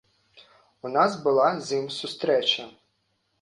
У 0.87 0.91
нас 0.95 1.17
была 1.27 1.49
з 1.67 1.83
ім 1.83 1.85
сустрэча. 1.99 2.67